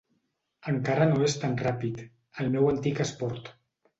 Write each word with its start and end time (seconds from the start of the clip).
Encara 0.71 1.07
no 1.09 1.19
és 1.25 1.35
tan 1.43 1.53
ràpid, 1.59 2.01
el 2.45 2.51
meu 2.57 2.69
antic 2.73 3.03
esport. 3.09 3.53